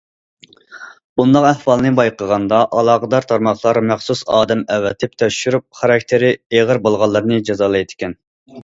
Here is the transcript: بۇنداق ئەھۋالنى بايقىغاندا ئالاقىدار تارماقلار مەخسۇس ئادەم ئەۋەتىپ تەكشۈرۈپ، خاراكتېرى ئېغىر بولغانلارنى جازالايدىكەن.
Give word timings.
بۇنداق 1.19 1.47
ئەھۋالنى 1.49 1.91
بايقىغاندا 1.99 2.61
ئالاقىدار 2.79 3.27
تارماقلار 3.33 3.81
مەخسۇس 3.93 4.25
ئادەم 4.39 4.65
ئەۋەتىپ 4.77 5.15
تەكشۈرۈپ، 5.25 5.69
خاراكتېرى 5.83 6.35
ئېغىر 6.41 6.83
بولغانلارنى 6.89 7.43
جازالايدىكەن. 7.53 8.21